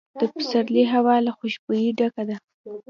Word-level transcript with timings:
د 0.19 0.21
پسرلي 0.33 0.83
هوا 0.93 1.15
له 1.25 1.31
خوشبویۍ 1.37 1.89
ډکه 1.99 2.23
ده. 2.29 2.37